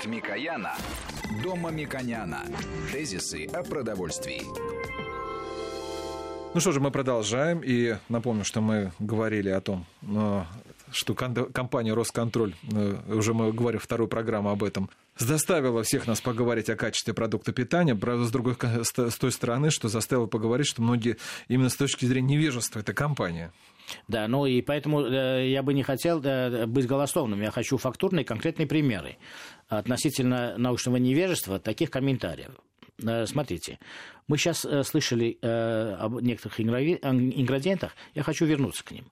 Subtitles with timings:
[0.00, 0.72] От Микояна
[1.42, 2.42] до Мамиконяна.
[2.90, 4.42] Тезисы о продовольствии.
[6.54, 7.60] Ну что же, мы продолжаем.
[7.62, 10.44] И напомню, что мы говорили о том, э,
[10.90, 14.88] что компания «Росконтроль», э, уже мы говорим вторую программу об этом,
[15.20, 19.88] заставила всех нас поговорить о качестве продукта питания, правда, с другой с той стороны, что
[19.88, 21.16] заставила поговорить, что многие
[21.48, 23.52] именно с точки зрения невежества эта компания.
[24.08, 27.40] Да, ну и поэтому э, я бы не хотел э, быть голословным.
[27.42, 29.16] Я хочу фактурные конкретные примеры
[29.68, 32.50] относительно научного невежества таких комментариев.
[33.04, 33.78] Э, смотрите,
[34.28, 39.06] мы сейчас э, слышали э, об некоторых ингредиентах, я хочу вернуться к ним.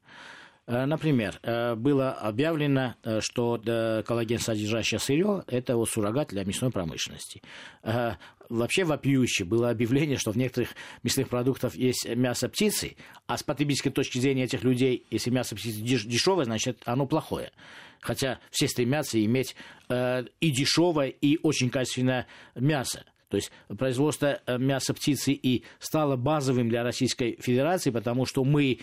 [0.68, 1.40] Например,
[1.76, 3.58] было объявлено, что
[4.06, 7.40] коллаген, содержащее сырье, это вот суррогат для мясной промышленности.
[8.50, 10.70] Вообще вопиюще было объявление, что в некоторых
[11.02, 15.80] мясных продуктах есть мясо птицы, а с потребительской точки зрения этих людей, если мясо птицы
[15.80, 17.50] дешевое, значит, оно плохое.
[18.00, 19.56] Хотя все стремятся иметь
[19.88, 23.04] и дешевое, и очень качественное мясо.
[23.28, 28.78] То есть производство э, мяса птицы и стало базовым для Российской Федерации, потому что мы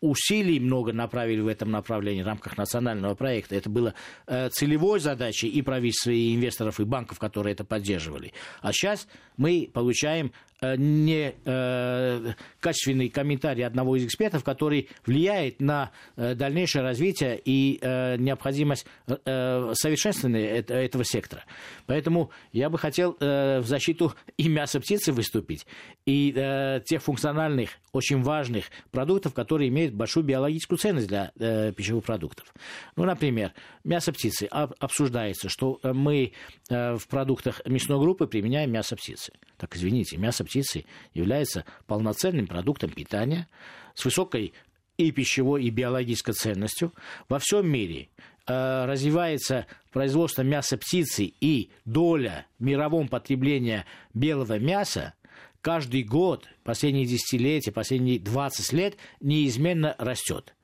[0.00, 3.56] усилий много направили в этом направлении в рамках национального проекта.
[3.56, 3.94] Это было
[4.26, 8.32] э, целевой задачей и правительства, и инвесторов, и банков, которые это поддерживали.
[8.60, 16.34] А сейчас мы получаем не э, качественный комментарий одного из экспертов, который влияет на э,
[16.34, 21.44] дальнейшее развитие и э, необходимость э, совершенствования этого сектора.
[21.86, 25.66] Поэтому я бы хотел э, в защиту и мяса птицы выступить,
[26.04, 32.04] и э, тех функциональных, очень важных продуктов, которые имеют большую биологическую ценность для э, пищевых
[32.04, 32.52] продуктов.
[32.96, 33.52] Ну, например,
[33.84, 34.46] мясо птицы.
[34.46, 36.32] Обсуждается, что мы
[36.68, 39.32] э, в продуктах мясной группы применяем мясо птицы.
[39.56, 40.84] Так, извините, мясо птицы
[41.14, 43.46] является полноценным продуктом питания
[43.94, 44.52] с высокой
[44.96, 46.92] и пищевой, и биологической ценностью.
[47.28, 48.08] Во всем мире
[48.46, 55.14] э, развивается производство мяса птицы и доля в мировом потреблении белого мяса
[55.62, 60.54] каждый год, последние десятилетия, последние 20 лет неизменно растет.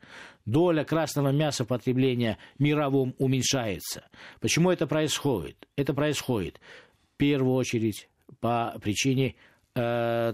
[0.44, 4.04] Доля красного мяса потребления мировом уменьшается.
[4.40, 5.66] Почему это происходит?
[5.76, 6.60] Это происходит
[7.14, 8.08] в первую очередь
[8.40, 9.34] по причине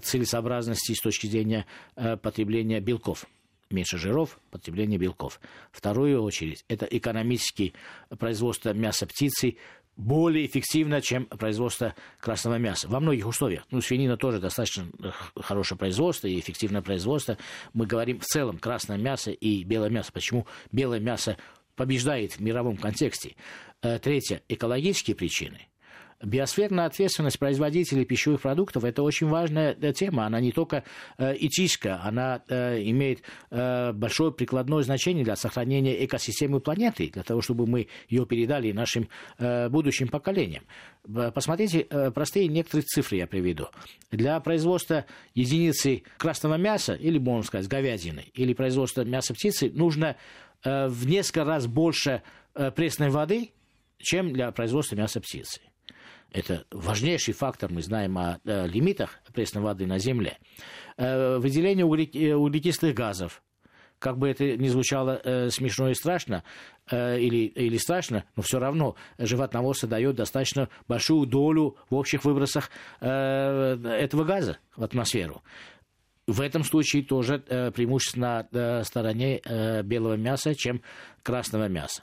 [0.03, 1.67] целесообразности с точки зрения
[1.97, 3.27] э, потребления белков
[3.71, 5.41] меньше жиров, потребление белков.
[5.71, 7.73] Вторую очередь, это экономический
[8.19, 9.57] производство мяса птицы
[9.97, 12.89] более эффективно, чем производство красного мяса.
[12.89, 13.65] Во многих условиях.
[13.71, 17.37] Ну, свинина тоже достаточно э, хорошее производство и эффективное производство.
[17.73, 20.13] Мы говорим в целом красное мясо и белое мясо.
[20.13, 21.37] Почему белое мясо
[21.75, 23.37] побеждает в мировом контексте?
[23.83, 25.67] Э, третье, экологические причины–
[26.23, 30.27] Биосферная ответственность производителей пищевых продуктов– это очень важная э, тема.
[30.27, 30.85] Она не только
[31.19, 37.67] э, этическая, она э, имеет большое прикладное значение для сохранения экосистемы планеты, для того, чтобы
[37.67, 40.65] мы ее передали нашим будущим поколениям.
[41.35, 43.69] Посмотрите, простые некоторые цифры я приведу.
[44.11, 50.17] Для производства единицы красного мяса, или, можно сказать, говядины, или производства мяса птицы, нужно
[50.65, 52.23] в несколько раз больше
[52.75, 53.51] пресной воды,
[53.99, 55.61] чем для производства мяса птицы.
[56.33, 60.39] Это важнейший фактор, мы знаем о э, лимитах пресной воды на Земле.
[60.97, 63.43] Э, выделение э, углекислых газов,
[63.99, 65.21] как бы это ни звучало
[65.51, 66.43] смешно и страшно,
[66.91, 74.25] или, или страшно, но все равно животноводство дает достаточно большую долю в общих выбросах этого
[74.25, 75.45] газа в атмосферу.
[76.27, 79.41] В этом случае тоже преимущественно на стороне
[79.85, 80.83] белого мяса, чем
[81.23, 82.03] красного мяса.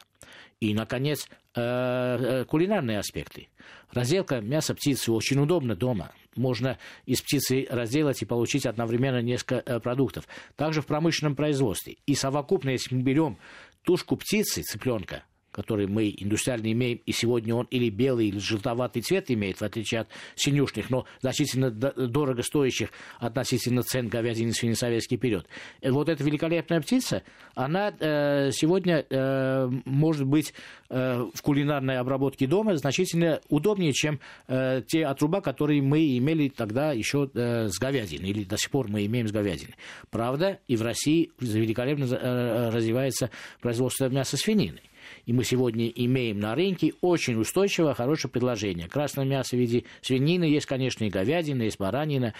[0.59, 3.47] И, наконец, э, э, кулинарные аспекты.
[3.91, 6.11] Разделка мяса птицы очень удобно дома.
[6.35, 10.27] Можно из птицы разделать и получить одновременно несколько э, продуктов.
[10.55, 11.97] Также в промышленном производстве.
[12.05, 13.37] И совокупно, если мы берем
[13.83, 15.23] тушку птицы, цыпленка,
[15.59, 20.01] который мы индустриально имеем, и сегодня он или белый, или желтоватый цвет имеет, в отличие
[20.01, 25.47] от синюшных, но значительно дорого стоящих относительно цен говядины в советский период.
[25.81, 27.23] Э, вот эта великолепная птица,
[27.55, 30.53] она э, сегодня э, может быть
[30.89, 36.93] э, в кулинарной обработке дома значительно удобнее, чем э, те отруба, которые мы имели тогда
[36.93, 39.75] еще э, с говядиной, или до сих пор мы имеем с говядиной.
[40.09, 43.29] Правда, и в России великолепно э, развивается
[43.59, 44.79] производство мяса свинины.
[45.25, 48.87] И мы сегодня имеем на рынке очень устойчивое, хорошее предложение.
[48.87, 52.33] Красное мясо в виде свинины есть, конечно, и говядина, есть баранина,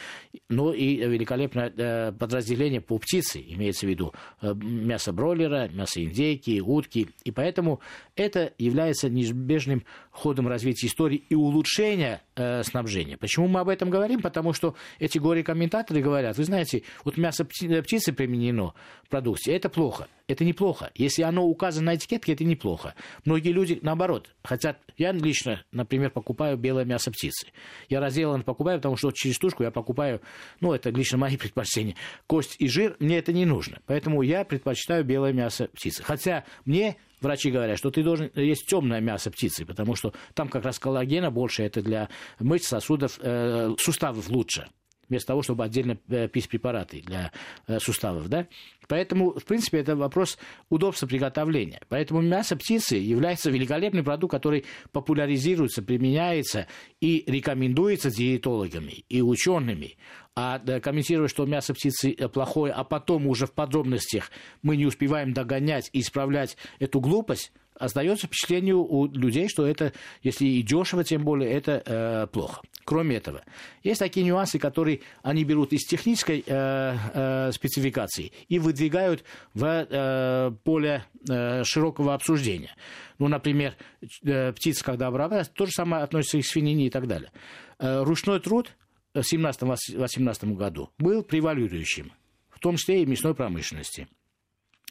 [0.49, 6.59] но и великолепное э, подразделение по птице, имеется в виду э, мясо бройлера, мясо индейки,
[6.59, 7.09] утки.
[7.23, 7.81] И поэтому
[8.15, 9.83] это является неизбежным
[10.19, 13.17] ходом развития истории и улучшения э, снабжения.
[13.17, 14.21] Почему мы об этом говорим?
[14.21, 18.73] Потому что эти горе-комментаторы говорят, вы знаете, вот мясо пти- птицы применено
[19.03, 20.07] в продукции, это плохо.
[20.27, 20.91] Это неплохо.
[20.93, 22.93] Если оно указано на этикетке, это неплохо.
[23.25, 24.77] Многие люди, наоборот, хотят...
[24.95, 27.47] Я лично, например, покупаю белое мясо птицы.
[27.89, 30.21] Я разделан покупаю, потому что через тушку я покупаю,
[30.59, 31.95] ну, это лично мои предпочтения,
[32.27, 33.79] кость и жир, мне это не нужно.
[33.87, 36.03] Поэтому я предпочитаю белое мясо птицы.
[36.03, 40.63] Хотя мне врачи говорят, что ты должен есть темное мясо птицы, потому что там как
[40.63, 44.67] раз коллагена больше, это для мышц, сосудов, э, суставов лучше
[45.09, 47.31] вместо того, чтобы отдельно э, пить препараты для
[47.67, 48.29] э, суставов.
[48.29, 48.47] Да?
[48.87, 50.37] Поэтому, в принципе, это вопрос
[50.69, 51.81] удобства приготовления.
[51.89, 56.67] Поэтому мясо птицы является великолепным продуктом, который популяризируется, применяется
[57.01, 59.97] и рекомендуется диетологами и учеными.
[60.35, 64.31] А комментировать, что мясо птицы э, плохое, а потом уже в подробностях
[64.61, 70.45] мы не успеваем догонять и исправлять эту глупость, остается впечатление у людей, что это, если
[70.45, 72.61] и дешево, тем более, это э, плохо.
[72.83, 73.43] Кроме этого,
[73.83, 79.23] есть такие нюансы, которые они берут из технической э, э, спецификации и выдвигают
[79.53, 82.75] в э, поле э, широкого обсуждения.
[83.17, 83.75] Ну, например,
[84.23, 87.31] э, птица, когда обрабатывается, то же самое относится и к свинине и так далее.
[87.79, 88.75] Э, ручной труд
[89.13, 92.11] в 17-18 году был превалирующим,
[92.49, 94.07] в том числе и мясной промышленности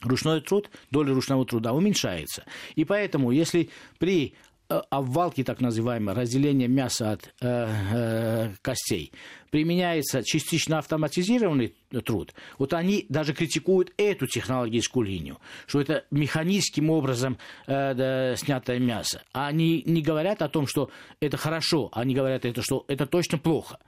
[0.02, 2.44] ручной труд, доля ручного труда уменьшается.
[2.74, 4.34] И поэтому, если при
[4.68, 9.12] обвалки, так называемые, разделение мяса от э, э, костей,
[9.50, 11.74] применяется частично автоматизированный
[12.04, 18.78] труд, вот они даже критикуют эту технологическую линию, что это механическим образом э, да, снятое
[18.78, 19.22] мясо.
[19.32, 20.90] А они не говорят о том, что
[21.20, 23.78] это хорошо, они говорят, это, что это точно плохо.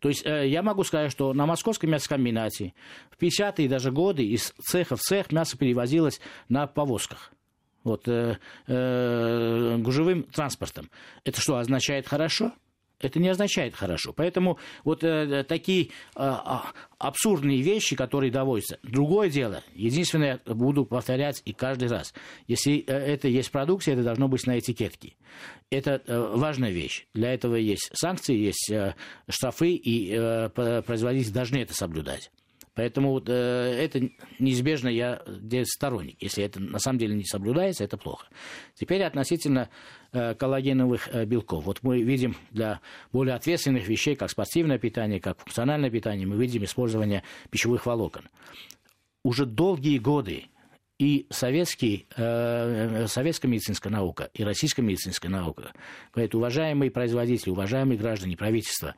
[0.00, 2.72] То есть э, я могу сказать, что на московском мясокомбинате
[3.10, 7.32] в 50-е даже годы из цеха в цех мясо перевозилось на повозках
[7.84, 10.90] вот, э, э, гужевым транспортом.
[11.24, 12.52] Это что, означает хорошо?
[13.00, 14.12] Это не означает хорошо.
[14.12, 16.36] Поэтому вот э, такие э,
[16.98, 18.78] абсурдные вещи, которые доводятся.
[18.82, 22.12] Другое дело, единственное, буду повторять и каждый раз,
[22.46, 25.14] если э, это есть продукция, это должно быть на этикетке.
[25.70, 27.06] Это э, важная вещь.
[27.14, 28.94] Для этого есть санкции, есть э,
[29.28, 32.30] штрафы, и э, производители должны это соблюдать.
[32.80, 33.32] Поэтому э,
[33.78, 34.00] это
[34.38, 35.22] неизбежно я
[35.64, 36.16] сторонник.
[36.18, 38.26] Если это на самом деле не соблюдается, это плохо.
[38.74, 39.68] Теперь относительно
[40.12, 41.66] э, коллагеновых э, белков.
[41.66, 42.80] Вот мы видим для
[43.12, 48.30] более ответственных вещей, как спортивное питание, как функциональное питание, мы видим использование пищевых волокон.
[49.24, 50.46] Уже долгие годы
[50.98, 55.72] и советский, э, советская медицинская наука, и российская медицинская наука
[56.14, 58.94] говорят, уважаемые производители, уважаемые граждане, правительства,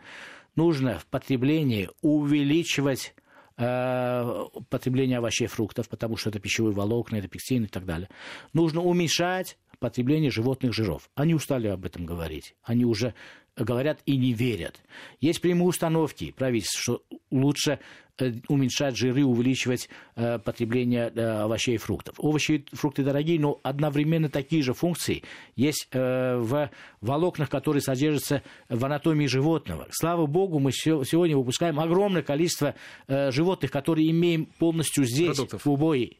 [0.55, 3.22] нужно в потреблении увеличивать Э,
[3.57, 8.09] потребление овощей и фруктов, потому что это пищевые волокна, это пектин и так далее.
[8.53, 11.11] Нужно уменьшать потребление животных жиров.
[11.15, 12.55] Они устали об этом говорить.
[12.63, 13.15] Они уже
[13.57, 14.81] говорят и не верят.
[15.21, 17.03] Есть прямые установки правительства, что
[17.33, 17.79] лучше
[18.19, 22.15] э, уменьшать жиры, увеличивать э, потребление э, овощей и фруктов.
[22.19, 25.23] Овощи и фрукты дорогие, но одновременно такие же функции
[25.57, 26.71] есть э, в
[27.01, 29.89] волокнах, которые содержатся в анатомии животного.
[29.91, 32.75] Слава богу, мы сегодня выпускаем огромное количество
[33.09, 35.65] э, животных, которые имеем полностью здесь, Продуктов.
[35.65, 36.11] в убое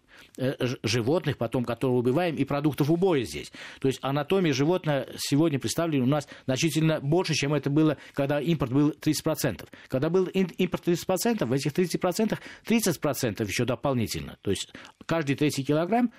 [0.83, 3.53] животных, потом, которые убиваем, и продуктов убоя здесь.
[3.81, 8.73] То есть анатомия животного сегодня представлена у нас значительно больше, чем это было, когда импорт
[8.73, 9.69] был 30%.
[9.89, 14.39] Когда был импорт 30%, в этих 30% 30% еще дополнительно.
[14.43, 14.73] То есть
[15.07, 16.13] каждый третий килограмм,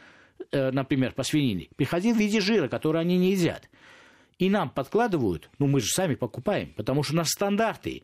[0.51, 3.69] э, например, по свинине, приходил в виде жира, который они не едят.
[4.39, 8.03] И нам подкладывают, ну мы же сами покупаем, потому что наши стандарты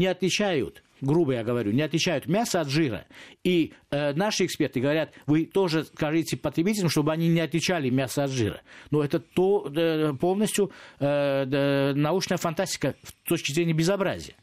[0.00, 3.06] не отличают грубо я говорю, не отличают мясо от жира.
[3.42, 8.30] И э, наши эксперты говорят, вы тоже скажите потребителям, чтобы они не отличали мясо от
[8.30, 8.60] жира.
[8.90, 14.34] Но это то, э, полностью э, э, научная фантастика с точки зрения безобразия.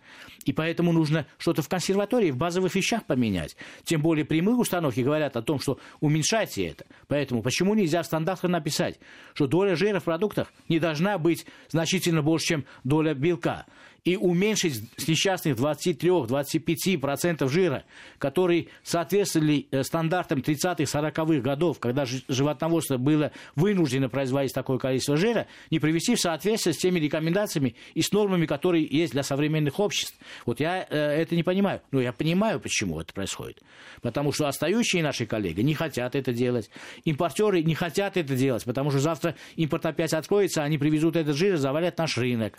[0.46, 3.58] И поэтому нужно что-то в консерватории, в базовых вещах поменять.
[3.84, 6.86] Тем более прямые установки говорят о том, что уменьшайте это.
[7.08, 9.00] Поэтому почему нельзя в стандартах написать,
[9.34, 13.66] что доля жира в продуктах не должна быть значительно больше, чем доля белка
[14.08, 17.84] и уменьшить с несчастных 23-25% жира,
[18.20, 25.48] которые соответствовали э, стандартам 30-х, 40-х годов, когда животноводство было вынуждено производить такое количество жира,
[25.72, 30.16] не привести в соответствие с теми рекомендациями и с нормами, которые есть для современных обществ.
[30.46, 31.82] Вот я э, это не понимаю.
[31.92, 33.62] Но я понимаю, почему это происходит.
[34.02, 36.70] Потому что остающие наши коллеги не хотят это делать.
[37.04, 41.56] Импортеры не хотят это делать, потому что завтра импорт опять откроется, они привезут этот жир
[41.56, 42.58] и завалят наш рынок.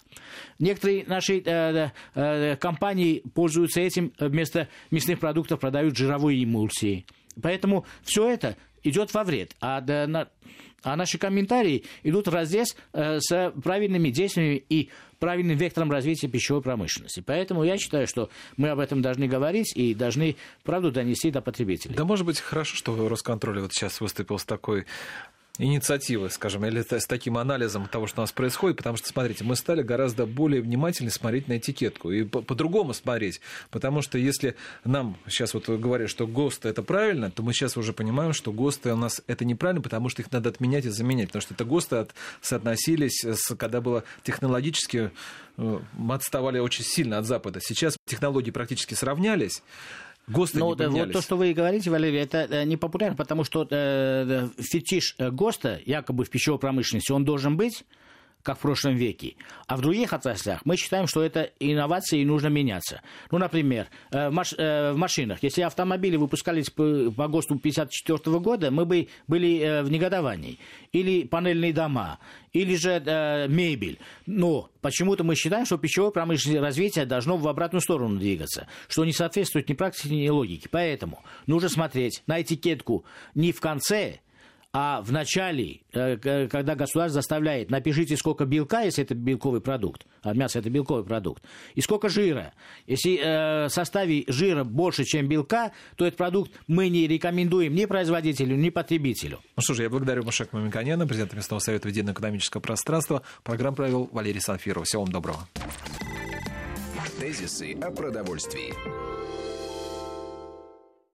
[0.58, 7.06] Некоторые наши э, э, компании пользуются этим, вместо мясных продуктов продают жировые эмульсии.
[7.40, 9.54] Поэтому все это идет во вред.
[9.60, 10.28] А, да,
[10.82, 16.62] а наши комментарии идут в разрез э, с правильными действиями и правильным вектором развития пищевой
[16.62, 17.20] промышленности.
[17.24, 21.94] Поэтому я считаю, что мы об этом должны говорить и должны правду донести до потребителей.
[21.96, 24.86] Да, может быть, хорошо, что Росконтроль вот сейчас выступил с такой
[25.58, 29.56] инициативы, скажем, или с таким анализом того, что у нас происходит, потому что, смотрите, мы
[29.56, 35.54] стали гораздо более внимательно смотреть на этикетку и по-другому смотреть, потому что если нам сейчас
[35.54, 39.20] вот говорят, что ГОСТы это правильно, то мы сейчас уже понимаем, что ГОСТы у нас
[39.26, 43.24] это неправильно, потому что их надо отменять и заменять, потому что это ГОСТы от, соотносились,
[43.24, 45.10] с, когда было технологически,
[45.56, 47.60] э, мы отставали очень сильно от Запада.
[47.60, 49.62] Сейчас технологии практически сравнялись,
[50.28, 51.06] ГОСТы Но не поменялись.
[51.06, 55.30] вот то, что вы говорите, Валерий, это э, не популярно, потому что э, фетиш э,
[55.30, 57.84] ГОСТа, якобы в пищевой промышленности, он должен быть,
[58.42, 59.36] как в прошлом веке.
[59.66, 63.02] А в других отраслях мы считаем, что это инновации и нужно меняться.
[63.30, 65.42] Ну, например, э, в машинах.
[65.42, 70.58] Если автомобили выпускались по, ГОСТу 1954 года, мы бы были в негодовании.
[70.92, 72.18] Или панельные дома,
[72.52, 73.98] или же э, мебель.
[74.26, 79.12] Но почему-то мы считаем, что пищевое промышленное развитие должно в обратную сторону двигаться, что не
[79.12, 80.68] соответствует ни практике, ни логике.
[80.70, 83.04] Поэтому нужно смотреть на этикетку
[83.34, 84.20] не в конце,
[84.72, 86.16] а в начале, э,
[86.48, 91.42] когда государство заставляет, напишите, сколько белка, если это белковый продукт, а мясо это белковый продукт,
[91.74, 92.52] и сколько жира.
[92.86, 97.86] Если э, в составе жира больше, чем белка, то этот продукт мы не рекомендуем ни
[97.86, 99.40] производителю, ни потребителю.
[99.56, 103.22] Ну что ж, я благодарю Машек Мамиканяна, президента местного совета Единого экономического пространства.
[103.44, 104.84] Программу провел Валерий Санфиров.
[104.84, 105.48] Всего вам доброго.
[107.18, 108.72] Тезисы о продовольствии.